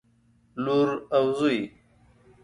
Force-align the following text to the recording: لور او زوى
لور 0.63 0.89
او 1.15 1.25
زوى 1.37 1.57